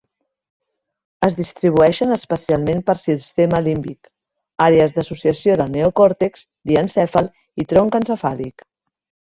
[1.27, 4.11] Es distribueixen especialment pel sistema límbic,
[4.69, 7.33] àrees d'associació del neocòrtex, diencèfal
[7.65, 8.69] i tronc encefàlic.